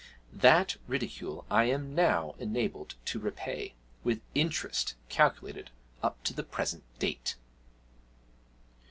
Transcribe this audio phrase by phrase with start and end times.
[0.33, 5.69] That ridicule I am now enabled to repay, with interest calculated
[6.01, 7.35] up to the present date.'